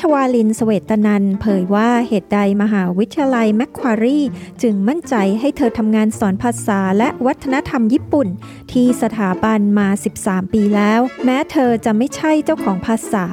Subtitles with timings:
[0.00, 4.20] ชวาลินสเวตนันเผยว่าเหตุใดมหาวิทยาลัยแมคควารี
[4.62, 8.28] จึงมั่นใจให้เธอทำงานสอนภาษาและวัฒนธรรมญี่ปุ่น
[8.72, 9.88] ที่สถาบันมา
[10.20, 13.26] 13 ปีแล้ว แม้เธอจะไม่ใช่เจ้าของภาษา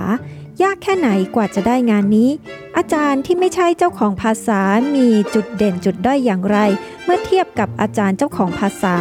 [0.64, 2.30] ยากแค่ไหนกว่าจะได้งานนี้
[2.78, 4.60] อาจารย์ที่ไม่ใช่เจ้าของภาษา
[4.96, 6.58] มีจุดเด่นจุดด้อยอย่างไร
[7.04, 8.96] เมื่อเทียบกับอาจารย์เจ้าของภาษา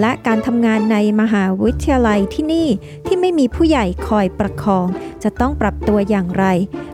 [0.00, 2.68] และการทำงานในมหาวิทยาลัยที่นี่
[3.06, 4.86] ที่ไม่มีผู้ใหญ่คอยประคอง
[5.22, 6.44] จะต้องปรับตัวอย่างไร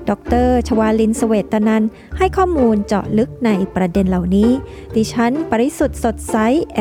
[0.09, 0.11] ด
[0.47, 1.85] ร ชวาลินสเวตนัน
[2.19, 4.51] ให้ข้อมูลเจาะลึกในประเด็นเหล่านี้
[4.95, 6.37] ดิฉัน ปริสุทธ์สดใส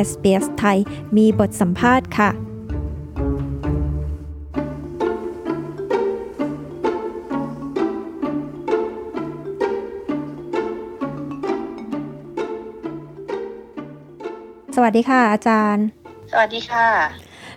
[0.07, 0.77] SBS ไทย
[1.17, 2.50] มีบทสัมภาษณ์ค่ะ
[14.83, 15.85] วัสดีค่ะ อาจารย์
[16.31, 16.87] สวัสดีค่ะ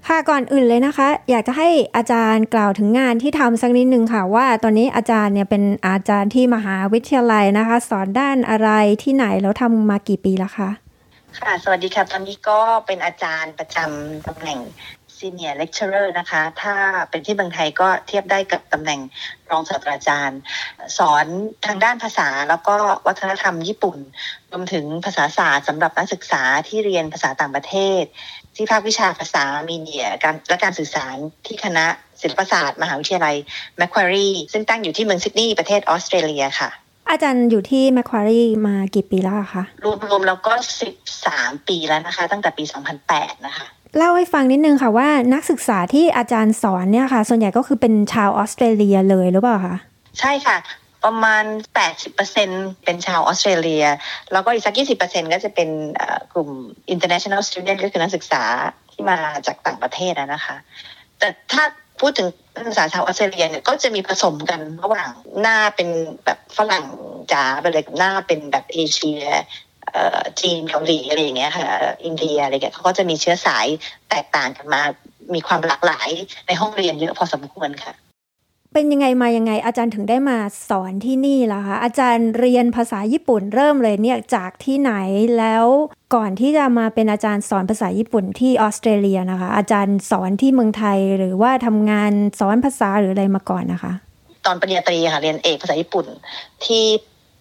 [0.08, 8.70] ค่ะก่อนอื่นเลยนะคะ อยากจะให้อาจารย์กล่าวถึงงานที่ทำสักนิดนึงค่ะ ว่าตอนนี้อาจารย์เนี่ยเป็นอาจารย์ที่มหาวิทยาลัยนะคะ สอนด้านอะไร
[9.02, 10.70] ที่ไหนแล้วทำมากี่ปีแล้วคะ
[11.38, 14.58] ค่ะ สวัสดีค่ะ ตอนนี้ก็เป็นอาจารย์ประจำตำแหน่ง
[15.18, 16.74] Senior Lecturer นะคะ ถ้า
[17.10, 19.00] เป็นที่เมืองไทยก็เทียบได้กับตำแหน่ง
[19.50, 20.40] รองศาสตราจารย์
[20.98, 21.26] สอน
[21.66, 23.98] ทางด้านภาษาแล้วก็วัฒนธรรมญี่ปุ่น
[24.50, 28.02] รวมถึงภาษาศาสตร์สำหรับนักศึกษาที่เรียนภาษาต่างประเทศ
[28.56, 31.86] ที่ภาควิชาภาษามีเดียการและการสื่อสารที่คณะ
[32.22, 33.36] ศิลปศาสตร์ มหาวิทยาลัย
[33.80, 36.70] Macquarie ซึ่งตั้งอยู่ที่เมืองซิดนีย์ประเทศออสเตรเลียค่ะ
[37.10, 40.52] อาจารย์อยู่ที่ Macquarie มากี่ปีแล้วอะคะ รวมๆแล้วก็
[41.10, 42.64] 13 ปีแล้วนะคะ ตั้งแต่ปี
[43.04, 49.76] 2008 นะคะ เล่าให้ฟังนิดนึงค่ะว่านักศึกษาที่อาจารย์สอนเนี่ยค่ะ ส่วนใหญ่ก็คือเป็นชาวออสเตรเลียเลยหรือเปล่าคะ
[50.20, 50.56] ใช่ค่ะ
[51.04, 51.44] ประมาณ
[52.14, 53.84] 80%เป็นชาวออสเตรเลีย
[54.32, 55.68] แล้วก็อีกสัก 20%ก็จะเป็น
[56.32, 56.50] กลุ่ม
[56.94, 58.42] international student ก็คือนักศึกษา
[58.92, 60.56] ที่มาจากต่างประเทศนะคะ
[61.18, 61.64] แต่ถ้า
[62.00, 65.10] พูดถึงนักศึกษาชาวออสเตรเลียเนี่ยก็จะมีผสมกันระหว่าง
[65.40, 65.88] หน้าเป็น
[66.24, 66.84] แบบฝรั่ง
[67.32, 69.22] จ๋าไปเลยกับหน้าเป็นแบบเอเชีย
[70.40, 71.66] จีนเกาหลีอะไรอย่างเงี้ยค่ะ
[72.04, 73.66] อินเดียอะไรเงี้ยเขาก็จะมีเชื้อสาย
[74.10, 74.80] แตกต่างกันมา
[75.34, 76.08] มีความหลากหลาย
[76.46, 77.94] ในห้องเรียนเยอะพอสมควรค่ะ
[78.74, 80.38] เป็นยังไงมายังไง อาจารย์ถึงได้มา
[80.68, 84.92] สอนที่นี่ล่ะคะอาจารย์เรียนภาษาญี่ปุ่นเริ่มเลยเนี่ยจากที่ไหน
[85.38, 85.64] แล้ว
[86.14, 93.92] ก่อนที่จะมาเป็นอาจารย์สอนภาษาญี่ปุ่นที่ออสเตรเลียนะคะ อาจารย์สอนที่เมืองไทยหรือว่าทำงานสอนภาษาหรืออะไรมาก่อนนะคะ
[94.46, 96.06] ตอนปริญญาตรีค่ะเรียนเอกภาษาญี่ปุ่น
[96.64, 96.84] ที่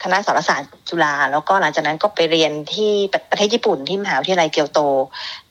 [0.04, 2.92] คณะสารศาสตร์จุฬาแล้วก็หลังจากนั้นก็ไปเรียนที่
[3.32, 4.80] ประเทศญี่ปุ่นที่มหาวิทยาลัยเกียวโต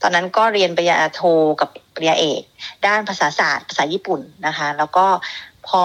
[0.02, 1.22] ตอนนั้นก็เรียนปริญญาโท
[1.60, 2.42] กับปริญญาเอก
[2.86, 5.06] ด้านภาษาศาสตร์ภาษาญี่ปุ่นนะคะ แล้วก็
[5.68, 5.84] พอ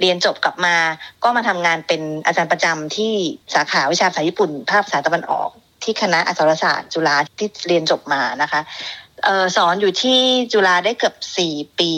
[0.00, 0.76] เรียนจบกลับมา
[1.22, 3.12] ก็มาทำงานเป็นอาจารย์ประจำที่
[3.54, 5.50] สาขาวิชาภาษาญี่ปุ่น ภาคภาษาตะวันออก
[5.82, 8.60] ที่คณะอักษรศาสตร์จุฬาที่เรียนจบมานะคะ
[9.26, 10.20] ออสอนอยู่ที่
[10.52, 11.92] จุฬาได้เกือบสี่ปี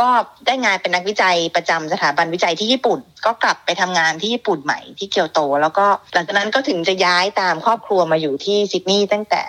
[0.00, 0.08] ก็
[0.46, 9.42] ได้งานเป็นนักวิจัยประจำสถาบันวิจัยที่ญี่ปุ่น ก็กลับไปทำงานที่ญี่ปุ่นใหม่ที่เกียวโต แล้วก็หลังจากนั้นก็ถึงจะย้ายตามครอบครัวมาอยู่ที่ซิดนีย์ตั้งแต่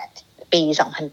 [0.52, 0.62] ปี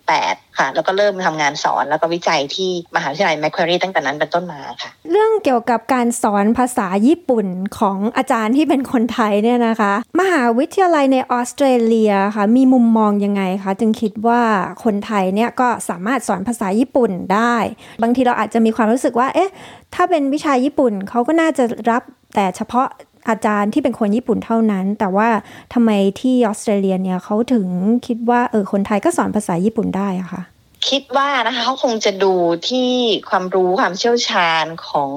[0.04, 7.48] 2008 ค่ะ แล้วก็เริ่มทำงานสอนแล้วก็วิจัยที่มหาวิทยาลัยแมคควรีตั้งแต่นั้นเป็นต้นมาค่ะ เรื่องเกี่ยวกับการสอนภาษาญี่ปุ่น
[7.80, 14.42] ของอาจารย์ที่เป็นคนไทยเนี่ยนะคะ มหาวิทยาลัยในออสเตรเลียค่ะมีมุมมองยังไงคะจึงคิดว่า
[14.84, 17.56] คนไทยเนี่ยก็สามารถสอนภาษาญี่ปุ่นได้
[18.02, 19.52] บางทีเราอาจจะมีความรู้สึกว่าเอ๊ะ
[19.96, 22.04] ถ้าเป็นวิชาญี่ปุ่นเขาก็น่าจะรับ
[22.36, 22.88] แต่เฉพาะ
[23.30, 25.30] อาจารย์ที่เป็นคนญี่ปุ่นเท่านั้น แต่ว่า
[25.74, 25.92] ทำไม
[26.22, 27.68] ที่ออสเตรเลียเนี่ยเขาถึง
[28.08, 30.42] คิดว่าเออคนไทยก็สอนภาษาญี่ปุ่นได้อะค่ะ
[30.90, 32.34] คิดว่านะคะเขาคงจะดู
[32.70, 32.90] ที่
[33.30, 35.12] ความรู้ความเชี่ยวชาญของ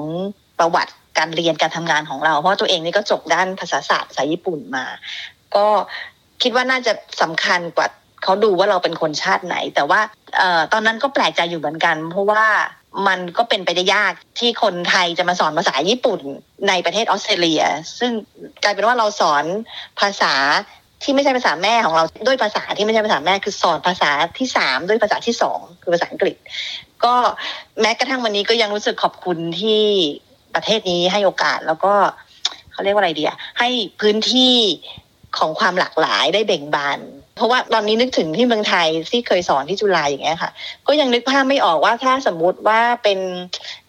[0.59, 4.85] ประวัติการเรียนการทำงานของเรา เพราะตัวเองนี่ก็จบด้านภาษาศาสตร์ภาษาญี่ปุ่นมา
[5.55, 5.65] ก็
[6.41, 7.87] คิดว่าน่าจะสำคัญกว่า
[8.23, 9.99] เขาดูว่าเราเป็นคนชาติไหน แต่ว่า
[10.39, 12.43] ออตอนนั้นก็แปลกใจอยู่เหมือนกัน เพราะว่า
[13.07, 16.21] มันก็เป็นไปได้ยากที่คนไทยจะมาสอนภาษาญี่ปุ่น
[16.67, 17.63] ในประเทศออสเตรเลีย
[17.99, 18.11] ซึ่ง
[18.63, 19.43] กลายเป็นว่าเราสอน
[19.99, 20.33] ภาษา
[21.03, 26.35] ที่ไม่ใช่ภาษาแม่ของเราด้วยภาษาที่ไม่ใช่ภาษาแม่คือสอนภาษาที่สามด้วยภาษาที่สองคือภาษาอังกฤษ
[27.03, 27.15] ก็
[27.81, 29.83] แม้กระทั่งวันนี้ก็ยังรู้สึกขอบคุณที่
[30.55, 31.93] ประเทศนี้ให้โอกาสแล้วก็
[32.71, 33.69] เขาเรียกว่าอะไรเดีอะให้
[34.01, 34.55] พื้นที่
[35.37, 36.99] ของความหลากหลายได้เบ่งบาน
[37.39, 40.51] เพราะว่าตอนนี้นึกถึงที่เมืองไทยที่เคยสอนที่จุฬาอย่างเงี้ยค่ะ
[40.87, 43.19] ก็ยังนึกภาพไม่ออกว่าถ้าสมมุติว่าเป็น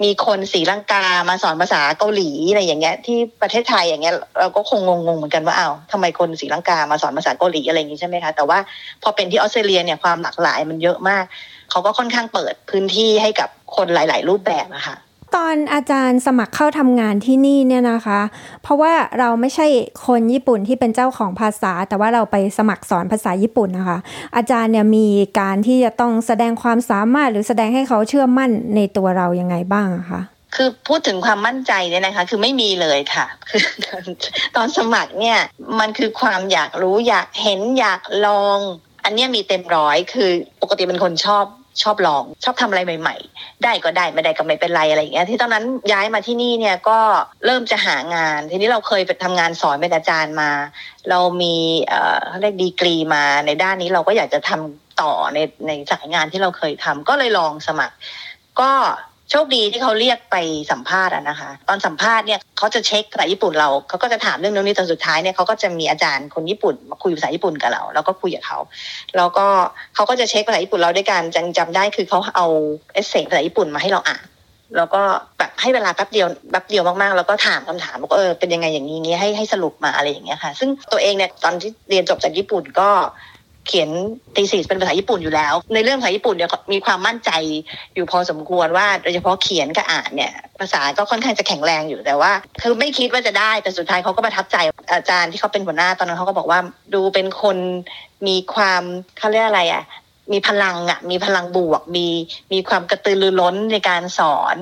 [0.02, 8.58] มีคนศรีลังกามาสอนภาษาเกาหลีอะไรอย่างเงี้ย ที่ประเทศไทยอย่างเงี้ยเราก็คงงงๆเหมือนกันว่าอ้าวทำไมคนศรีลังกามาสอนภาษาเกาหลีอะไรอย่างงี้ใช่ไหมคะแต่ว่า
[9.02, 11.24] พอเป็นที่ออสเตรเลียเนี่ยความหลากหลายมันเยอะมาก
[11.70, 14.96] เขาก็ค่อนข้างเปิดพื้นที่ให้กับคนหลาย ๆ รูปแบบอะค่ะ
[15.34, 18.20] ตอนอาจารย์สมัครเข้าทำงานที่นี่เนี่ยนะคะ
[18.62, 19.66] เพราะว่าเราไม่ใช่
[20.06, 23.98] คนญี่ปุ่นที่เป็นเจ้าของภาษา แต่ว่าเราไปสมัครสอนภาษาญี่ปุ่นนะคะ
[24.36, 25.06] อาจารย์เนี่ยมี
[25.40, 30.20] การที่จะต้องแสดงความสามารถหรือแสดงให้เขาเชื่อมั่นในตัวเรายังไงบ้างคะ
[30.54, 33.62] คือพูดถึงความมั่นใจเนี่ยนะคะ คือไม่มีเลยค่ะ คือ
[34.56, 35.38] ตอนสมัครเนี่ย
[35.80, 38.58] มันคือความอยากรู้อยากเห็นอยากลอง
[39.04, 40.30] อันเนี้ยมีเต็มร้อยคือ
[40.62, 41.44] ปกติเป็นคนชอบ
[41.82, 46.98] ชอบลอง ชอบทำอะไรใหม่ ๆ ได้ก็ได้ไม่ได้ก็ไม่เป็นไรอะไรอย่างเงี้ยที่ตอนนั้นย้ายมาที่นี่เนี่ยก็
[47.46, 50.50] เริ่มจะหางาน ทีนี้เราเคยไปทำงานสอนเป็นอาจารย์มา
[51.10, 51.56] เรามี
[51.88, 57.96] เอ่อเขาเรียกดีกรีมาในด้านนี้เราก็อยากจะทำต่อในในสายงานที่เราเคยทำก็เลยลองสมัคร
[58.60, 58.72] ก็
[59.30, 60.36] โชคดีที่เขาเรียกไป
[60.72, 68.58] สัมภาษณ์อะนะคะ ตอนสัมภาษณ์เนี่ยเขาจะเช็คภาษาญี่ปุ่นเราเขาก็จะถามเรื่องนู้นนี้ตอนสุดท้ายเนี่ยเขาก็จะมีอาจารย์คนญี่ปุ่นมาคุยภาษาญี่ปุ่นกับเราแล้วก็คุยกับเขา
[69.16, 69.46] แล้วก็
[69.94, 72.46] เขาก็จะเช็คภาษาญี่ปุ่นเราด้วยการจำจำได้คือเขาเอา
[72.92, 74.24] เอเซภาษาญี่ปุ่นมาให้เราอ่าน
[74.76, 75.02] แล้วก็
[75.38, 82.90] แบบให้เวลาแป๊บเดียวแป๊บเดียวมากๆ แล้วก็ถามคำถามบอกเออเป็นยังไงอย่างนี้นี้ให้ให้สรุปมาอะไรอย่างเงี้ยค่ะ ซึ่งตัวเองเนี่ยตอนที่เรียนจบจากญี่ปุ่นก็
[83.66, 83.90] เขียน
[84.36, 87.30] ตีสีเป็นภาษาญี่ปุ่นอยู่แล้ว ในเรื่องภาษาญี่ปุ่นเนี่ยมีความมั่นใจ
[87.94, 94.56] อยู่พอสมควรว่าโดยเฉพาะเขียนกับอ่านเนี่ยภาษาก็ค่อนข้างจะแข็งแรงอยู่แต่ว่า คือไม่คิดว่าจะได้แต่สุดท้ายเขาก็ประทับใจ
[94.92, 96.60] อาจารย์ที่เขาเป็นหัวหน้าตอนนั้นเขาก็บอกว่า
[96.94, 97.56] ดูเป็นคน
[98.26, 98.82] มีความ
[99.18, 99.84] เขาเรียกอะไรอะ
[100.32, 102.06] มีพลังอะมีพลังบวกมี
[102.52, 104.56] มีความกระตือรือร้นในการสอน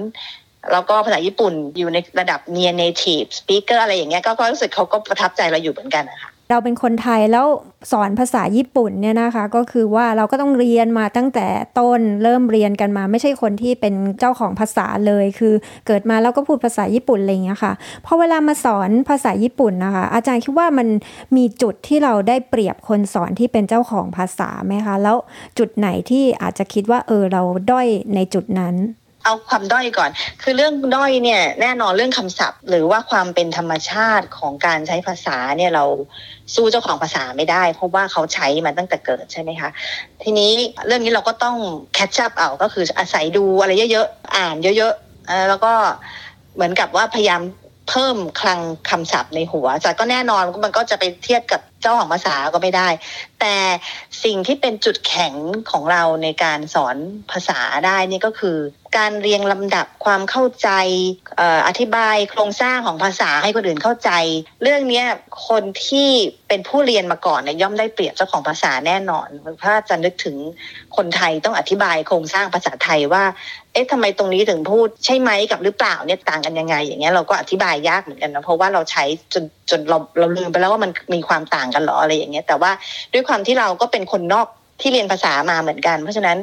[0.72, 7.46] แล้วก็ภาษาญี่ปุ่นอยู่ในระดับ near native speaker อะไรอย่างเงี้ยก็รู้สึกเขาก็ประทับใจเราอยู่เหมือนกันนะคะ เราเป็นคนไทยแล้ว
[7.92, 11.46] สอนภาษาญี่ปุ่นเนี่ยนะคะก็คือว่าเราก็ต้องเรียนมาตั้งแต่
[11.78, 15.54] ต้นเริ่มเรียนกันมา ไม่ใช่คนที่เป็นเจ้าของภาษาเลย คือ
[15.86, 17.72] เกิดมาแล้วก็พูดภาษาญี่ปุ่นอะไรอย่างเงี้ยค่ะ
[18.06, 20.88] พอเวลามาสอนภาษาญี่ปุ่นนะคะ อาจารย์คิดว่ามัน
[21.36, 25.16] มีจุดที่เราได้เปรียบคนสอนที่เป็นเจ้าของภาษาไหมคะ แล้ว
[25.58, 28.76] จุดไหนที่อาจจะคิดว่าเออเราด้อยในจุดนั้น
[29.24, 30.10] เอาความด้อยก่อน
[30.42, 35.84] คือเรื่องด้อยเนี่ยแน่นอนเรื่องคำศัพท์ หรือว่าความเป็นธรรมชาติของการใช้ภาษาเนี่ยเรา
[36.54, 39.70] สู้เจ้าของภาษาไม่ได้ เพราะว่าเขาใช้มาตั้งแต่เกิดใช่ไหมคะ
[40.22, 40.52] ทีนี้
[40.86, 41.56] เรื่องนี้เราก็ต้อง
[41.94, 45.72] catch up เอาก็คืออาศัยดูอะไรเยอะๆ อ่านเยอะๆ แล้วก็
[46.54, 47.42] เหมือนกับว่าพยายาม
[47.88, 48.60] เพิ่มคลัง
[48.90, 52.88] คำศัพท์ในหัวแต่ก็แน่นอนมันก็จะไปเทียบกับ เจ้าของภาษาก็ไม่ได้
[53.40, 53.56] แต่
[54.24, 55.34] สิ่งที่เป็นจุดแข็ง
[55.70, 56.96] ของเราในการสอน
[57.30, 58.56] ภาษาได้นี่ก็คือ
[58.98, 60.68] การเรียงลำดับความเข้าใจ
[61.40, 64.10] อออธิบายโครงสร้างของภาษาให้คนอื่นเข้าใจ
[64.62, 65.04] เรื่องนี้
[65.48, 66.10] คนที่
[66.48, 69.28] เป็นผู้เรียนมาก่อนเนี่ยย่อมได้เปรียบเจ้าของภาษาแน่นอน
[69.64, 70.36] ถ้าจะนึกถึง
[70.96, 73.24] คนไทยต้องอธิบายโครงสร้างภาษาไทยว่า
[73.72, 82.70] เอ๊ะทำไมตรงนี้ถึงพูดใช่ไหมกับหรือเปล่าเนี่ยต่างกันยังไง อย่างเงี้ยเราก็อธิบายยากเหมือนกันนะเพราะว่าเราใช้จนจนเราเราลืมไปแล้วว่ามันมีความต่างกันหรออะไรอย่างเงี้ยแต่ว่า
[83.12, 84.46] ด้วยความที่เราก็เป็นคนนอก
[84.80, 86.38] ที่เรียนภาษามาเหมือนกัน เพราะฉะนั้น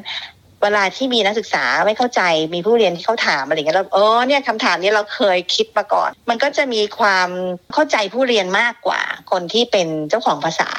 [0.63, 2.21] เวลาที่มีนักศึกษาไม่เข้าใจ
[2.53, 7.29] มีผู้เรียนที่เขาถามอะไรอย่างเงี้ยเราเออเนี่ยคำถามนี้เราเคยคิดมาก่อน มันก็จะมีความ
[7.73, 9.01] เข้าใจผู้เรียนมากกว่า
[9.31, 10.69] คนที่เป็นเจ้าของภาษา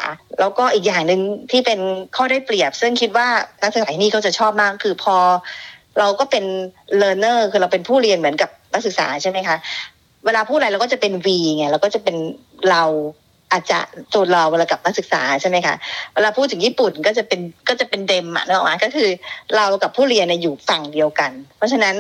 [0.41, 1.21] แล้วก็อีกอย่างหนึ่ง
[1.51, 1.81] ที่เป็น
[2.17, 3.29] ข้อได้เปรียบ ซึ่งคิดว่า
[3.63, 5.17] นักศึกษาที่นี่เขาจะชอบมากคือพอ
[5.99, 6.45] เราก็เป็น
[7.01, 9.57] learner คือเราเป็นผู้เรียนเหมือนกับนักศึกษาใช่ไหมคะ
[10.25, 12.17] เวลาพูดอะไรเราก็จะเป็น V ไงเราก็จะเป็น
[12.71, 12.83] เรา
[13.53, 13.79] อาจจะ
[14.15, 15.75] ตัวเราเวลากับนักศึกษาใช่ไหมคะ
[16.15, 19.09] เวลาพูดถึงญี่ปุ่นก็จะเป็นก็จะเป็นเดมอะเนกอะก็คือ
[19.57, 21.95] เรากับผู้เรียนอยู่ฝั่งเดียวกัน เพราะฉะนั้น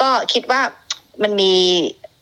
[0.00, 0.60] ก็คิดว่า
[1.22, 1.52] มันมี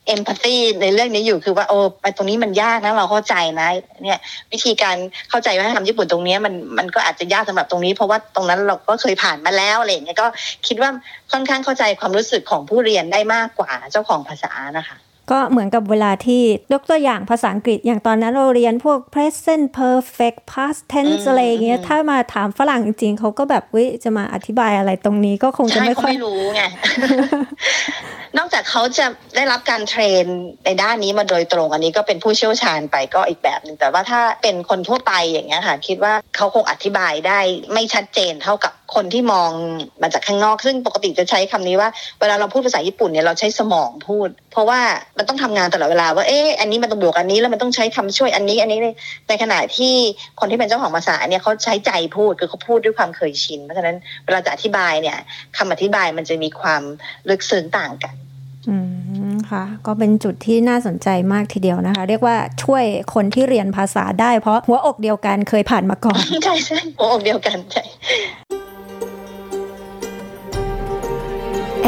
[0.07, 3.69] เอมพัตตีในเรื่องนี้อยู่คือว่าโอ้ไปตรงนี้มันยากนะเราเข้าใจนะ
[4.03, 4.19] เนี่ย
[4.51, 4.95] วิธีการ
[5.29, 10.27] เข้าใจว่าทำญี่ปุ่นตรงนี้มันมันก็อาจจะยากสำหรับตรงนี้ เพราะว่าตรงนั้นเราก็เคยผ่านมาแล้วอะไรอย่างเงี้ยก็
[10.67, 10.89] คิดว่า
[11.31, 14.97] ค่อนข้างเข้าใจความรู้สึกของผู้เรียนได้มากกว่าเจ้าของภาษานะคะ
[15.31, 16.41] ก็เหมือนกับเวลาที่
[16.73, 26.61] ยกตัวอย่างภาษาอังกฤษอย่างตอนนั้นเราเรียนพวก present perfect past tense อืมอะไรอย่างเงี้ยอืมถ้ามาถามฝรั่งจริงๆเขาก็แบบเว้ยจะมาอธิบายอะไรตรงนี้ก็คงจะใช่ไม่เขาค่อยไม่รู้ไง
[28.37, 30.25] นอกจากเขาจะได้รับการเทรน
[30.65, 37.39] ในด้านนี้มาโดยตรง อันนี้ก็เป็นผู้เชี่ยวชาญไปก็อีกแบบหนึ่งแต่ว่าถ้าเป็นคนทั่วไปอย่างเงี้ยค่ะ คิดว่าเขาคงอธิบายได้
[37.73, 39.51] ไม่ชัดเจนเท่ากับ คนที่มอง
[40.01, 44.79] มาจากข้างนอกซึ่งปกติจะใช้คำนี้ว่าเวลาเราพูดภาษาญี่ปุ่นเนี่ยเราใช้สมองพูด เพราะว่า
[45.17, 48.79] มันต้องทำงานตลอดเวลาว่าเอ๊ะอันนี้มันต้องบวกอันนี้แล้วมันต้องใช้คำช่วยอันนี้อันนี้
[49.29, 49.93] ในขณะที่
[50.39, 53.95] คนที่เป็นเจ้าของภาษาเนี่ยเขาใช้ใจพูดคือเขาพูดด้วยความเคยชิน เพราะฉะนั้น
[54.25, 55.17] เวลาจะอธิบายเนี่ย
[55.57, 56.81] คำอธิบายมันจะมีความ
[57.29, 58.15] ลึกซึ้งต่างกัน
[58.69, 58.77] อื
[59.33, 62.83] มค่ะ ก็เป็นจุดที่น่าสนใจมากทีเดียวนะคะ เรียกว่าช่วย
[63.13, 67.83] คนที่เรียนภาษาได้เพราะหัวอกเดียวกันเคยผ่านมาก่อน ใช่ใช่หัวอกเดียวกันใช่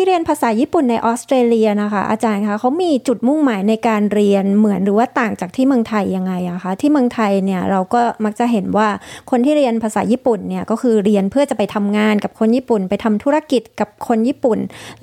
[0.00, 8.88] ที่เรียนภาษาญี่ปุ่นในออสเตรเลียนะคะ อาจารย์คะเขามีจุดมุ่งหมายในการเรียนเหมือนหรือว่าต่างจากที่เมืองไทยยังไงอะคะที่เมืองไทยเนี่ยเราก็มักจะเห็นว่า
[9.30, 14.58] คนที่เรียนภาษาญี่ปุ่นเนี่ยก็คือเรียนเพื่อจะไปทำงานกับคนญี่ปุ่น ไปทำธุรกิจกับคนญี่ปุ่น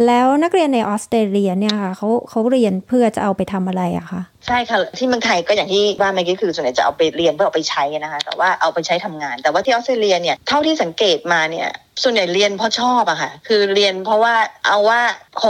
[0.05, 11.67] แล้วนักเรียนในออสเตรเลียเนี่ยค่ะเขาเขาเรียนเพื่อจะเอาไปทำอะไรอะคะ ใช่ค่ะที่เมืองไทยก็อย่างที่ว่าเมื่อกี้คือส่วนใหญ่จะเอาไปเรียนเพื่อเอาไปใช้นะคะแต่ว่าเอาไปใช้ทำงาน แต่ว่าที่ออสเตรเลียเนี่ยเท่าที่สังเกตมาเนี่ย
[12.03, 14.35] ส่วนใหญ่เรียนเพราะชอบอะค่ะ คือเรียนเพราะว่า
[14.67, 15.01] เอาว่า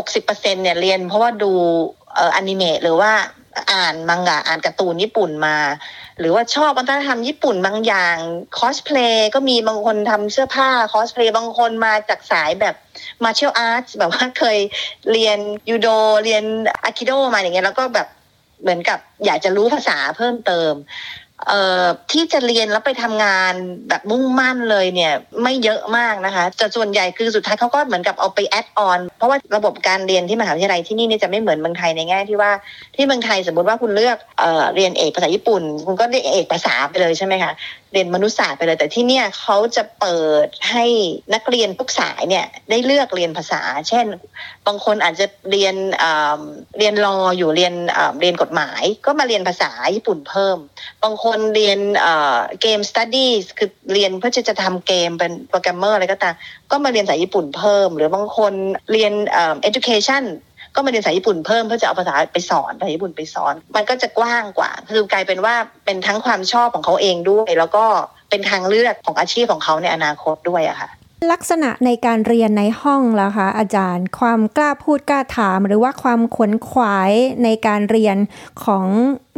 [0.06, 1.52] 60%เนี่ยเรียนเพราะว่าดู
[2.16, 3.12] เอ่ออนิเมะหรือว่า
[3.72, 5.58] อ่านมังงะอ่านการ์ตูนญี่ปุ่นมา
[6.20, 8.16] หรือว่าชอบวัฒนธรรมญี่ปุ่นบางอย่าง
[8.58, 12.76] คอสเพลย์ก็มีบางคนทำเสื้อผ้าคอสเพลย์บางคนมาจากสายแบบ
[13.24, 14.58] martial art แบบว่าเคย
[15.12, 15.38] เรียน
[15.70, 15.88] ยูโด
[16.24, 16.44] เรียน
[16.84, 18.08] อะคิโดมาอย่างเงี้ยแล้วก็แบบ
[18.62, 20.74] เหมือนกับอยากจะรู้ภาษาเพิ่มเติม
[21.48, 23.54] เอ่อที่จะเรียนแล้วไปทำงาน
[23.90, 32.52] แบบมุ่งมั่นเลยเนี่ยไม่เยอะมากนะคะแต่ส่วนใหญ่คือสุดท้ายเขาก็เหมือนกับเอาไปแอดออนเพราะว่าระบบการเรียนที่มหาวิทยาลัยที่นี่เนี่ยจะไม่เหมือนเมืองไทยในแง่ที่ว่า
[32.96, 37.52] ที่เมืองไทยสมมติว่าคุณเลือกเอ่อเรียนเอกภาษาญี่ปุ่น คุณก็เรียนเอกภาษาไปเลยใช่ไหมคะ
[37.94, 40.86] เรียนมนุษยศาสตร์ไปเลย แต่ที่เนี่ยเขาจะเปิดให้
[41.34, 44.06] นักเรียนทุกสายเนี่ยได้เลือกเรียนภาษา เช่น
[44.68, 45.76] บางคนอาจจะเรียน
[46.80, 47.74] เรียนรออยู่เรียน
[48.22, 50.58] เรียนกฎหมาย ก็มาเรียนภาษาญี่ปุ่นเพิ่ม
[51.04, 51.80] บางคนเรียน
[52.62, 56.36] game study คือเรียนเพื่อจะทำเกมเป็นโปรแกรมเมอร์อะไรก็ตาม
[56.72, 58.54] ก็มาเรียนภาษาญี่ปุ่นเพิ่ม หรือบางคน
[58.92, 59.14] เรียน
[59.70, 60.24] education
[60.78, 65.56] ก็มาเรียนภาษาญี่ปุ่นเพิ่มเพื่อจะเอาภาษาไปสอนภาษาญี่ปุ่นไปสอน มันก็จะกว้างกว่า คือกลายเป็นว่า
[65.86, 67.86] เป็นทั้งความชอบของเขาเองด้วย แล้วก็
[68.30, 70.90] เป็นทางเลือกของอาชีพของเขาในอนาคตด้วยอะค่ะ
[71.32, 77.12] ลักษณะในการเรียนในห้องล่ะคะอาจารย์ ความกล้าพูดกล้าถาม หรือว่าความขวนขวาย
[77.44, 78.18] ในการเรียน
[78.66, 78.86] ของ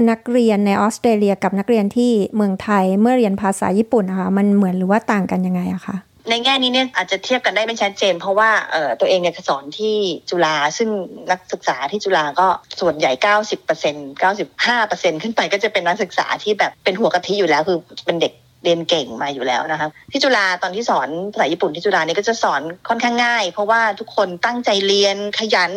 [0.09, 5.95] นักเรียนในออสเตรเลียกับนักเรียนที่เมืองไทยเมื่อเรียนภาษาญี่ปุ่นนะคะมันเหมือนหรือว่าต่างกันยังไงอะคะ
[6.29, 9.95] ในแง่นี้เนี่ยอาจจะเทียบกันได้ไม่ชัดเจน เพราะว่าเออตัวเองเนี่ยสอนที่
[10.29, 10.89] จุฬาซึ่ง
[11.31, 12.47] นักศึกษาที่จุฬาก็
[12.79, 25.71] ส่วนใหญ่ 90% 95%ขึ้นไปก็จะเป็นนักศึกษาที่แบบเป็นหัวกะทิอยู่แล้วคือเป็นเด็ก เรียนเก่งมาอยู่แล้วนะคะที่จุฬาตอนที่สอนภาษาญี่ปุ่นที่จุฬาเนี่ยก็จะสอนค่อนข้างง่าย เพราะว่าทุกคนตั้งใจเรียนขยัน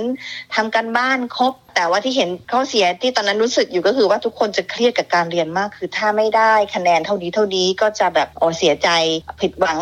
[0.55, 8.89] ทำกันบ้านครบ แต่ว่าที่เห็นข้อเสียที่ตอนนั้นรู้สึกอยู่ก็คือว่าทุกคนจะเครียดกับการเรียนมาก คือถ้าไม่ได้คะแนนเท่านี้เท่านี้ก็จะแบบโอเสียใจ
[9.41, 9.79] ผิดหวัง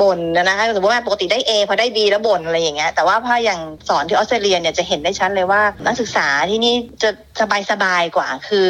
[0.00, 7.10] บ่นนะคะสมมติว่าปกติได้ A พอได้ B แล้วบ่นอะไรอย่างเงี้ยแต่ว่าพออย่างสอนที่ออสเตรเลียเนี่ยจะเห็นได้ชัดเลยว่านักศึกษาที่นี่จะ
[7.40, 8.66] สบายสบายกว่าคือ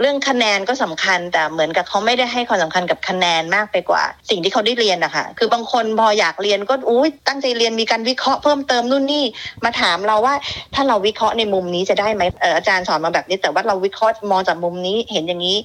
[0.00, 9.24] เรื่องคะแนนก็สำคัญแต่เหมือนกับเขาไม่ได้ให้ความสำคัญกับคะแนนมากไปกว่า สิ่งที่เขาได้เรียนนะคะคือบางคนพออยากเรียนก็อุ้ยตั้งใจเรียนมีการวิเคราะห์เพิ่มเติมนู่นนี่
[9.64, 10.34] มาถามเราว่า
[10.74, 12.22] ถ้าเราวิเคราะห์ในมุมนี้จะได้ไหม
[12.56, 15.58] อาจารย์สอนมาแบบนี้ แต่ว่าเราวิเคราะห์มองจากมุมนี้เห็นอย่างนี้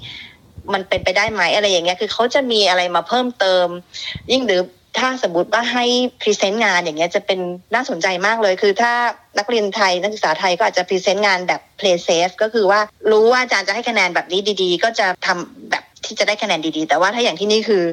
[0.73, 3.67] มันเป็นไปได้ไหมอะไรอย่างเงี้ยคือเขาจะมีอะไรมาเพิ่มเติม
[4.31, 4.61] ยิ่งหรือ
[4.97, 5.85] ถ้าสมมติว่าให้
[6.21, 7.39] present งานอย่างเงี้ยจะเป็น
[7.73, 8.93] น่าสนใจมากเลย คือถ้า
[9.39, 12.79] นักเรียนไทยนักศึกษาไทยก็อาจจะ present งานแบบ play safe ก็คือว่า
[13.11, 17.83] รู้ว่าอาจารย์จะให้คะแนนแบบนี้ดีๆ ก็จะทำแบบที่จะได้คะแนนดีๆ แต่ว่าถ้าอย่างที่นี่คือ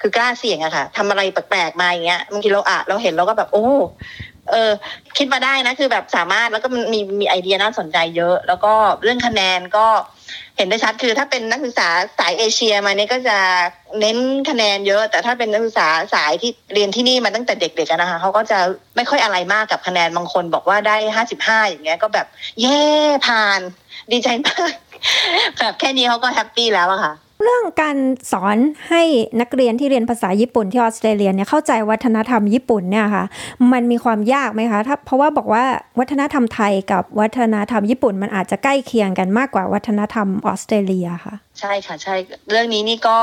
[0.00, 3.66] คือกล้าเสี่ยงอะค่ะทำอะไรแปลกๆมาอย่างเงี้ยบางทีเราอะเราเห็นเราก็แบบโอ้
[4.50, 4.70] เออ
[5.16, 9.86] คิดมาได้นะคือแบบสามารถแล้วก็มีมีไอเดียน่าสนใจเยอะ แล้วก็เรื่องคะแนนก็
[10.56, 13.38] เห็นได้ชัดคือถ้าเป็นนักศึกษาสายเอเชียมาเนี่ยก็จะ
[14.00, 14.18] เน้น
[14.50, 18.58] คะแนนเยอะ แต่ถ้าเป็นนักศึกษาสายที่เรียนที่นี่มาตั้งแต่เด็กๆนะคะเขาก็จะ
[18.96, 22.26] ไม่ค่อยอะไรมากกับคะแนนบางคนบอกว่าได้ห้าสิบห้าอย่างเงี้ยก็แบบ
[22.60, 22.82] เย่
[23.26, 23.60] ผ่าน
[24.12, 24.72] ดีใจมาก
[25.58, 27.96] แบบแค่นี้เขาก็แฮปปี้แล้วอะค่ะ เรื่องการ
[28.32, 28.56] สอน
[28.90, 29.02] ให้
[29.40, 33.24] นักเรียนที่เรียนภาษาญี่ปุ่นที่ออสเตรเลียเนี่ยเข้าใจวัฒนธรรมญี่ปุ่นเนี่ยค่ะ
[33.72, 35.64] มันมีความยากไหมคะถ้าเพราะว่าบอกว่า
[35.98, 42.14] วัฒนธรรมไทยกับวัฒนธรรมญี่ปุ่นมันอาจจะใกล้เคียงกันมากกว่าวัฒนธรรมออสเตรเลียค่ะ ใช่ค่ะใช่
[42.50, 43.18] เรื่องนี้นี่ก็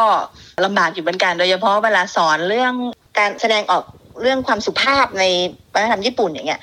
[0.66, 2.74] ลำบากอยู่เหมือนกันโดยเฉพาะเวลาสอนเรื่อง
[3.18, 3.84] การแสดงออก
[4.22, 5.24] เรื่องความสุภาพใน
[5.74, 6.62] วัฒนธรรมญี่ปุ่นอย่างเงี้ย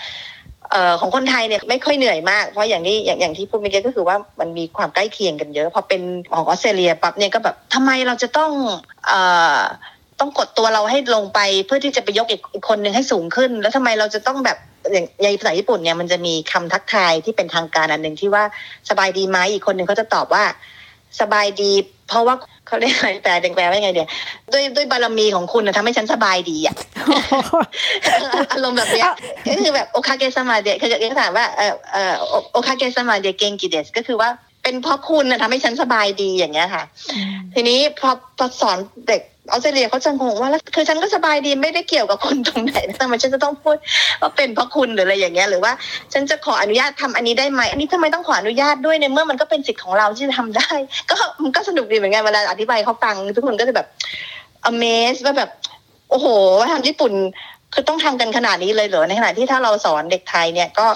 [1.00, 6.02] ของคนไทยเนี่ยไม่ค่อยเหนื่อยมาก เพราะอย่างที่อย่างอย่างที่พูดเมื่อกี้ก็คือว่ามันมีความใกล้เคียงกันเยอะ พอเป็น
[6.32, 8.50] ของออสเตรเลียปั๊บเนี่ยก็แบบทำไมเราจะต้อง
[9.06, 9.20] เอ่
[9.56, 9.60] อ
[10.20, 14.58] ต้องกดตัวเราให้ลงไปเพื่อที่จะไปยกอีกคนหนึ่งให้สูงขึ้น แล้วทำไมเราจะต้องแบบ
[14.92, 18.44] อย่างในภาษาญี่ปุ่นเนี่ยมันจะมีคำทักทายที่เป็นทางการอันหนึ่งที่ว่า
[18.90, 20.44] สบายดีไหมอีกคนหนึ่งเขาจะตอบว่า
[21.20, 21.72] สบายดี
[22.08, 22.34] เพราะว่า
[22.66, 24.08] เขาเรียกอะไรแปลแปลว่าไงเดีย
[24.52, 26.74] ด้วยด้วยบารมีของคุณนะทำให้ฉันสบายดีอะ
[28.52, 29.10] อารมณ์แบบเนี้ย
[29.48, 32.14] ก็คือแบบおかげさまで เขาจะถามว่าเออเออ
[32.52, 34.30] おかげさまで元気ですก็คือว่า
[34.62, 36.84] เป็นเพราะคุณนะทำให้ฉันสบายดีอย่างเงี้ยค่ะ
[37.54, 38.78] ทีนี้พอพอสอน
[39.08, 39.22] เด็ก
[39.52, 43.76] ออสเตรเลียเขาจะงงว่าแล้วคือฉันก็สบายดีไม่ได้เกี่ยวกับคนตรงไหนทำไมฉันจะต้องพูด
[44.20, 45.72] ว่าเป็นเพราะคุณหรืออะไรอย่างเงี้ยหรือว่า
[46.12, 50.70] ฉันจะขออนุญาตทำอันนี้ได้ไหมอันนี้ทำไมต้องขออนุญาตด้วยในเมื่อมันก็เป็นสิทธิ์ของเราที่จะทำได้
[51.10, 53.86] ก็มันก็สนุกดีเหมือนกันเวลาอธิบายเขาฟัง ทุกคนก็จะแบบ
[54.70, 55.50] amaze ว่าแบบ
[56.10, 56.26] โอ้โห
[56.58, 57.12] ว่าทำญี่ปุ่น
[57.74, 60.86] คือต้องทำกันขนาดนี้เลยเหรอในขณะที่ถ้าเราสอนเด็กไทยเนี่ยก็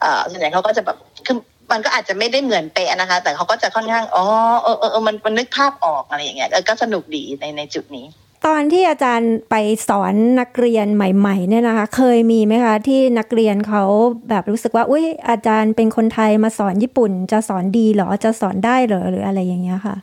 [0.00, 0.96] เออส่วนใหญ่เขาก็จะแบบ
[1.26, 1.36] คือ
[1.72, 4.24] มันก็อาจจะไม่ได้เหมือนเป๊ะนะคะ แต่เขาก็จะค่อนข้างอ๋อ
[4.62, 8.06] เออเออมันมันนึกภาพออกอะไรอย่างเงี้ยก็สนุกดีในในจุดนี้
[8.46, 9.54] ตอนที่อาจารย์ไป
[9.88, 13.84] สอนนักเรียนใหม่ๆเนี่ยนะคะ เคยมีไหมคะที่นักเรียนเขา
[14.28, 19.96] แบบรู้สึกว่าอุ้ยอาจารย์เป็นคนไทยมาสอนญี่ปุ่น จะสอนดีหรอจะสอนได้หรอหรืออะไรอย่างเงี้ยค่ะ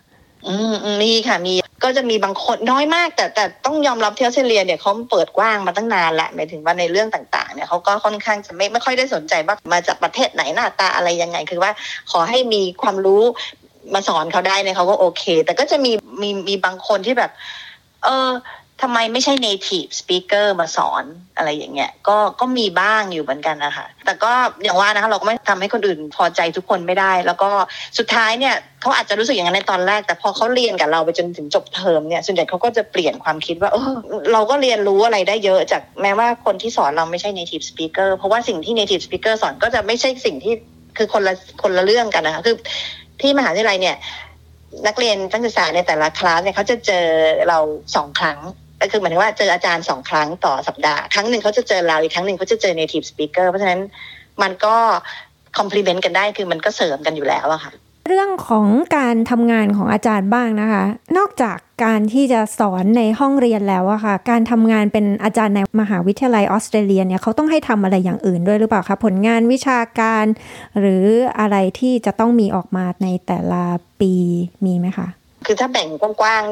[0.48, 11.71] อืมมีค่ะมีก็จะมีบางคนน้อยมาก แต่แต่ต้องยอมรับที่ออสเตรเลียเนี่ยเขาเปิดกว้างมาตั้งนานแหละหมายถึงว่าในเรื่องต่างๆเนี่ยเขาก็ค่อนข้างจะไม่ไม่ค่อยได้สนใจว่ามาจากประเทศไหนหน้าตาอะไรยังไง คือว่า
[12.12, 13.24] ขอให้มีความรู้
[13.93, 17.31] มาสอนเขาได้เนี่ยเขาก็โอเค แต่ก็จะมีมีมีบางคนที่แบบ
[18.03, 18.29] เออ
[18.81, 21.03] ทำไมไม่ใช่ native speaker มาสอน
[21.38, 24.31] อะไรอย่างเงี้ยก็ก็มีบ้างอยู่เหมือนกันนะคะแต่ก็
[24.63, 27.50] อย่างว่านะคะเราก็ไม่ทำให้คนอื่นพอใจทุกคนไม่ได้ แล้วก็
[27.97, 33.91] สุดท้ายเนี่ยเขาอาจจะรู้สึกอย่างนั้นในตอนแรก แต่พอเขาเรียนกับเราไปจนถึงจบเทอมเนี่ยส่วนใหญ่เขาก็จะเปลี่ยนความคิดว่าเออ
[34.33, 40.53] เราก็เรียนรู้อะไรได้เยอะ จากแม้ว่าคนที่สอนเราไม่ใช่ native speaker เพราะว่าสิ่งที่ native speaker สอนก็จะไม่ใช่สิ่งที่
[40.97, 42.55] คือคนละคนละเรื่องกันนะคะคือ
[43.21, 43.97] ที่มหาวิทยาลัยเนี่ย
[44.88, 47.05] นักเรียนนักศึกษาในแต่ละคลาสเนี่ยเขาจะเจอ
[47.50, 47.59] เรา
[47.95, 48.39] สองครั้ง
[48.81, 53.81] ก็คือหมายถึงว่าเจออาจารย์สองครั้งต่อสัปดาห์ครั้งหนึ่งเขาจะเจอเราอีกครั้งหนึ่งเขาจะเจอ native speaker เพราะฉะนั้น
[54.41, 54.75] มันก็
[55.57, 57.73] complement กันได้คือมันก็เสริมกันอยู่แล้วอะค่ะ
[58.07, 60.83] เรื่องของการทำงานของอาจารย์บ้างนะคะ
[61.17, 70.25] นอกจากการที่จะสอนในห้องเรียนแล้วอะค่ะ การทำงานเป็นอาจารย์ในมหาวิทยาลัยออสเตรเลียเนี่ยเขาต้องให้ทำอะไรอย่างอื่นด้วยหรือเปล่าคะผลงานวิชาการ
[70.79, 71.05] หรือ
[71.39, 73.63] อะไรที่จะต้องมีออกมาในแต่ละ
[74.01, 74.13] ปี
[74.65, 75.07] มีไหมคะ
[75.45, 75.88] คือถ้าแบ่ง
[76.21, 76.43] กว้าง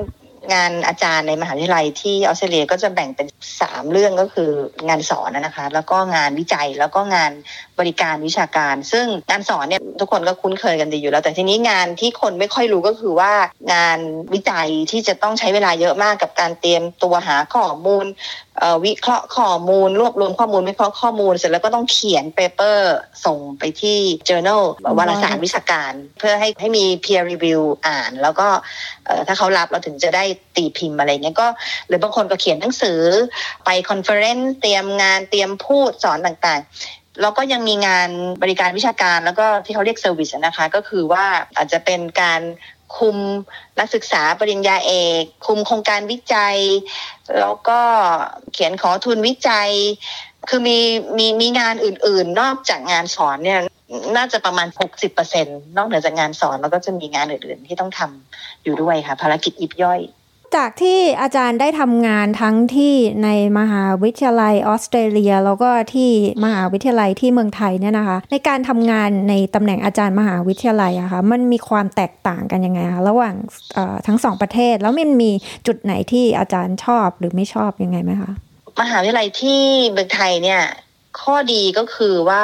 [0.53, 3.27] งานอาจารย์ในมหาวิทยาลัยที่ออสเตรเลียก็จะแบ่งเป็น
[3.62, 4.51] สามเรื่องก็คือ
[4.88, 7.31] งานสอนนะคะ แล้วก็งานวิจัยแล้วก็งาน
[7.79, 13.34] บริการวิชาการ ซึ่งงานสอนเนี่ยทุกคนก็คุ้นเคยกันดีอยู่แล้ว แต่ทีนี้งานที่คนไม่ค่อยรู้ก็คือว่า
[13.74, 14.00] งาน
[14.34, 18.05] วิจัยที่จะต้องใช้เวลาเยอะมากกับการเตรียมตัวหาข้อมูล
[18.86, 23.98] วิเคราะห์ข้อมูล รวบรวมข้อมูลวิเคราะห์ข้อมูล เสร็จแล้วก็ต้องเขียนเปเปอร์ส่งไปที่
[24.29, 24.63] journal
[24.98, 28.48] วารสารวิชาการ เพื่อให้ให้มี peer review อ่าน แล้วก็
[29.27, 30.23] ถ้าเขารับเราถึงจะได้
[30.56, 31.48] ตีพิมพ์อะไรเงี้ยก็
[31.88, 33.02] หรือบางคนก็เขียนหนังสือ
[33.65, 38.10] ไป conference เตรียมงานเตรียมพูดสอนต่างๆ แล้วก็ยังมีงาน
[38.42, 41.26] บริการวิชาการแล้วก็ที่เขาเรียก service นะคะ ก็คือว่า
[41.58, 42.42] อาจจะเป็นการ
[42.98, 43.18] คุม
[43.80, 46.58] นักศึกษาปริญญาเอก คุมโครงการวิจัย
[47.39, 47.80] แล้วก็
[48.54, 49.72] เขียนขอทุนวิจัย
[50.50, 50.80] คือมี
[51.18, 53.60] มีมีงานอื่น ๆ นอกจากงานสอนเนี่ย
[54.18, 54.68] น่าจะประมาณ
[55.22, 60.00] 60%นอกเหนือจากงานสอน แล้วก็จะมีงานอื่น ๆ ที่ต้องทำอยู่ด้วยค่ะ ภารกิจยิบย่อย
[60.55, 66.12] จากที่อาจารย์ได้ทำงานทั้งที่ในมหาวิทยาลัยออสเตรเลีย แล้วก็ที่
[66.43, 73.35] มหาวิทยาลัยที่เมืองไทยเนี่ยนะคะ ในการทำงานในตำแหน่งอาจารย์มหาวิทยาลัยอะคะ่ะมันมีความแตกต่างกันยังไงคะระหว่าง
[74.07, 75.31] ทั้งสองประเทศแล้วมันมี
[75.67, 78.31] จุดไหนที่อาจารย์ชอบหรือไม่ชอบยังไงไหมคะ
[78.81, 80.62] มหาวิทยาลัยที่เมืองไทยเนี่ย
[81.21, 82.43] ข้อดีก็คือว่า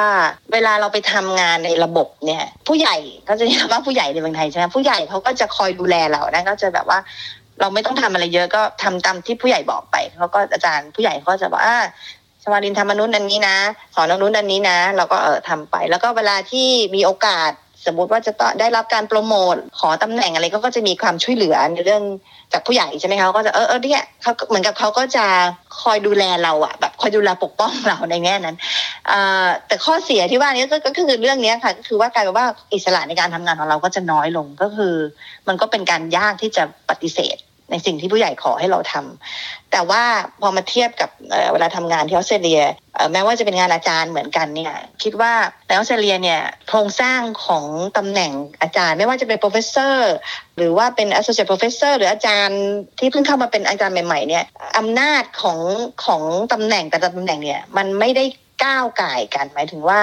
[0.52, 2.96] เวลาเราไปทำงานในระบบเนี่ย ผู้ใหญ่
[3.28, 6.98] ก็จะเรียกว่าผู้ใหญ่ในเมืองไทยใช่ไหมผู้ใหญ่เขาก็จะคอยดูแลเรานะก็จะแบบว่า
[7.60, 11.78] เราไม่ต้องทำอะไรเยอะก็ทำตามที่ผู้ใหญ่บอกไปเขาก็อาจารย์ผู้ใหญ่ก็จะบอกอ่า
[12.42, 13.56] ชวารินทำมนุษย์นันนี้นะ
[13.94, 17.50] สอนมนุษย์นันนี้นะ เราก็เออทำไป แล้วก็เวลาที่มีโอกาส
[17.86, 22.02] สมมุติว่าจะได้รับการโปรโมทขอตำแหน่งอะไรก็จะมีความช่วยเหลือในเรื่อง
[22.52, 25.26] จากผู้ใหญ่ใช่ไหมคะก็จะเออเออเนี่ยเขาเหมือนกับเขาก็จะ
[25.82, 28.56] คอยดูแลเราอะแบบคอยดูแลปกป้องเราในแง่นั้น
[29.66, 34.94] แต่ข้อเสียที่ว่านี้ก็คือเรื่องนี้ค่ะก็คือว่ากลายเป็นว่าอิสระในการทำงานของเราก็จะน้อยลงก็คือ
[35.48, 37.36] มันก็เป็นการยากที่จะปฏิเสธ
[37.70, 40.02] ในสิ่งที่ผู้ใหญ่ขอให้เราทำแต่ว่า
[40.40, 41.10] พอมาเทียบกับ
[41.52, 42.62] เวลาทำงานที่ออสเตรเลีย
[43.12, 45.32] แม้ว่าจะเป็นงานอาจารย์เหมือนกันเนี่ยคิดว่า
[45.66, 47.64] ในออสเตรเลียเนี่ยโครงสร้างของ
[47.96, 49.96] ตำแหน่งอาจารย์ ไม่ว่าจะเป็น professor
[50.56, 52.62] หรือว่าเป็น associate professor หรืออาจารย์
[52.98, 54.44] ที่เพิ่งเข้ามาเป็นอาจารย์ใหม่ๆเนี่ย
[54.78, 55.58] อำนาจของ
[56.04, 58.24] ของตำแหน่งแต่ละตำแหน่งเนี่ยมันไม่ได้
[58.64, 60.00] ก้าวไก่กันหมายถึงว่า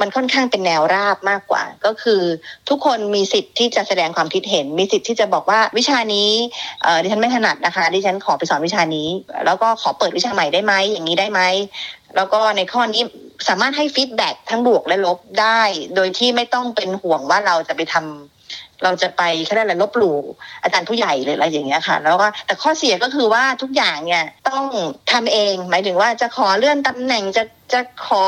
[0.00, 2.22] มันค่อนข้างเป็นแนวราบมากกว่า ก็คือ
[2.68, 6.30] ทุกคนมีสิทธิ์ที่จะแสดงความคิดเห็น มีสิทธิ์ที่จะบอกว่าวิชานี้
[7.02, 9.08] ดิฉันไม่ถนัดนะคะ ดิฉันขอไปสอนวิชานี้
[9.46, 11.40] แล้วก็ขอเปิดวิชาใหม่ได้ไหมอย่างนี้ได้ไหม
[12.16, 13.02] แล้วก็ในข้อนี้
[13.48, 15.62] สามารถให้ฟีดแบ็ทั้งบวกและลบได้
[15.94, 18.31] โดยที่ไม่ต้องเป็นห่วงว่าเราจะไปทำ
[18.84, 20.18] เราจะไปแค่ได้อะไรลบหลู่
[20.62, 24.64] อาจารย์ผู้ใหญ่หรืออะไรอย่างเงี้ยค่ะ แล้วก็แต่ข้อเสียก็คือว่าทุกอย่างเนี่ยต้อง
[25.12, 28.24] ทำเอง หมายถึงว่าจะขอเลื่อนตำแหน่งจะจะขอ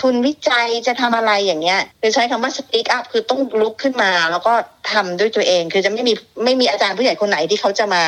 [0.00, 4.52] ทุนวิจัยจะทำอะไรอย่างเงี้ยคือใช้คำว่า speak up คือต้องลุกขึ้นมา แล้วก็
[4.92, 6.12] ทำด้วยตัวเอง คือจะไม่มี
[6.44, 8.02] ไม่มีอาจารย์ผู้ใหญ่คนไหนที่เขาจะมา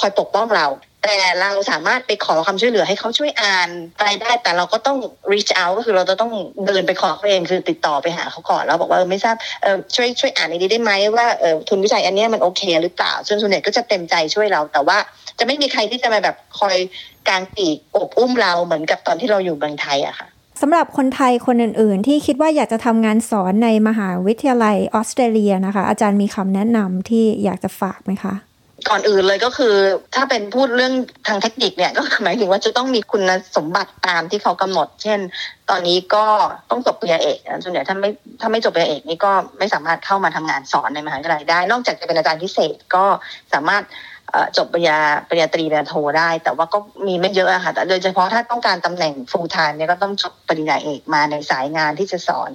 [0.00, 0.66] คอยปกป้องเรา
[1.04, 3.68] แต่เราสามารถไปขอความช่วยเหลือให้เขาช่วยอ่าน
[4.00, 4.96] ไรได้แต่เราก็ต้อง
[5.32, 6.30] reach out ก็คือเราจะต้อง
[6.66, 14.98] เดินไปขอเขาเองคือติดต่อไปหาเขาก่อนแล้วบอกว่าไม่ทราบเออช่วยช่วยอ่านนี้ได้ไหมว่าเออทุนวิจัยอันนี้มันโอเคหรือเปล่าส่วนส่วนใหญ่ก็จะเต็มใจช่วยเรา แต่ว่า
[15.38, 16.76] จะไม่มีใครที่จะมาแบบคอย
[17.28, 20.28] กางปีกอบอุ้มเราเหมือนกับตอนที่เราอยู่เมืองไทยอะค่ะ
[20.60, 28.34] สำหรับคนไทยคนอื่นๆ ที่คิดว่าอยากจะทำงานสอนในมหาวิทยาลัยออสเตรเลียนะคะ อาจารย์มีคำแนะนำที่อยากจะฝากไหมคะ
[28.88, 29.74] ก่อนอื่นเลยก็คือ
[30.14, 30.92] ถ้าเป็นพูดเรื่อง
[31.28, 33.22] ทางเทคนิคเนี่ยก็หมายถึงว่าจะต้องมีคุณ
[33.56, 35.18] สมบัติตามที่เขากำหนด เช่น
[35.70, 36.24] ตอนนี้ก็
[36.70, 43.04] ต้องจบปริญญาเอกส่วนใหญ่ถ้าไม่ถ้าไม่จบปริญญาเอกนี่ก็ไม่สามารถเข้ามาทำงานสอนในมหาวิทยาลัยได้ นอกจากจะเป็นอาจารย์พิเศษก็
[43.52, 43.82] สามารถ
[44.56, 52.50] จบปริญญาปริญญาตรีปริญญาโทได้ แต่ว่าก็มีไม่เยอะอะค่ะแต่โดยเฉพาะถ้าต้องการตำแหน่ง full time เนี่ยก็ต้องจบปริญญาเอกมาในสายงานที่จะสอน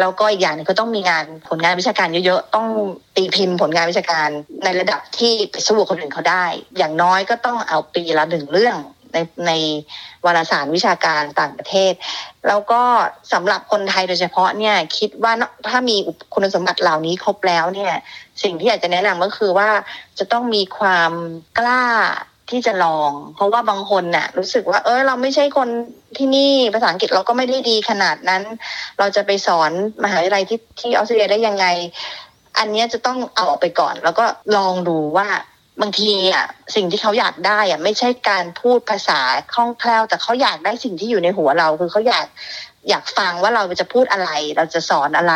[0.00, 2.66] แล้วก็อีกอย่างนึงก็ต้องมีงานผลงานวิชาการเยอะๆ ต้อง
[3.16, 4.28] ตีพิมพ์ผลงานวิชาการ
[4.64, 6.44] ในระดับที่ไปสู้คนอื่นเขาได้
[6.78, 8.76] อย่างน้อยก็ต้องเอาปีละหนึ่งเรื่อง
[9.14, 9.52] ในใน
[10.24, 11.92] วารสารวิชาการต่างประเทศ
[12.48, 12.82] แล้วก็
[13.32, 15.32] สำหรับคนไทยโดยเฉพาะเนี่ยคิดว่า
[15.68, 15.96] ถ้ามี
[16.34, 17.92] คุณสมบัติเหล่านี้ครบแล้วเนี่ย
[18.42, 19.70] สิ่งที่อยากจะแนะนำก็คือว่า
[20.18, 21.12] จะต้องมีความ
[21.58, 21.84] กล้า
[22.50, 25.68] ที่จะลอง เพราะว่าบางคนน่ะ รู้สึกว่า เออเราไม่ใช่คน
[26.16, 28.42] ที่นี่ภาษาอังกฤษเราก็ไม่ได้ดีขนาดนั้น
[28.98, 29.70] เราจะไปสอน
[30.04, 31.66] มหาวิทยาลัยที่ที่ออสเตรเลียได้ยังไง
[32.58, 34.24] อันนี้จะต้องเอาออกไปก่อน แล้วก็
[34.56, 35.28] ลองดูว่า
[35.80, 39.20] บางทีอะสิ่งที่เขาอยากได้อะไม่ใช่การพูดภาษา
[39.52, 42.26] คล่องแคล่ว แต่เขาอยากได้สิ่งที่อยู่ในหัวเรา คือเขาอยาก
[42.88, 45.34] อยากฟังว่าเราจะพูดอะไร เราจะสอนอะไร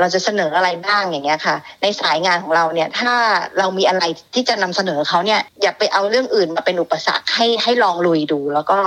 [0.00, 3.12] เราจะเสนออะไรบ้างอย่างเงี้ยค่ะ ในสายงานของเราเนี่ย ถ้า
[3.58, 8.78] เรามีอะไรที่จะนำเสนอเขาเนี่ย อย่าไปเอาเรื่องอื่นมาเป็นอุปสรรคให้ให้ลองลุยดู แล้วก็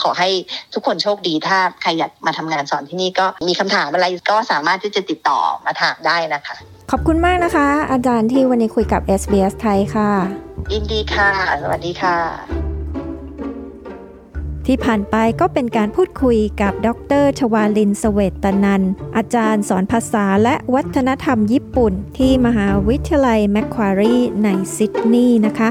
[0.00, 0.28] ขอให้
[0.74, 6.56] ทุกคนโชคดี ถ้าใครอยากมาทำงานสอนที่นี่ก็มีคำถามอะไรก็สามารถที่จะติดต่อมาถามได้นะคะ
[6.90, 10.10] ขอบคุณมากนะคะ อาจารย์ที่วันนี้คุยกับ SBS ไทยค่ะ
[10.72, 11.30] ยินดีค่ะ
[11.62, 12.16] สวัสดีค่ะ
[14.66, 16.88] ที่ผ่านไปก็เป็นการพูดคุยกับด
[17.22, 18.82] รชวาลินสเวตนัน
[19.16, 25.70] อาจารย์สอนภาษาและวัฒนธรรมญี่ปุ่น ที่มหาวิทยาลัยแมคควารีในซิดนีย์นะคะ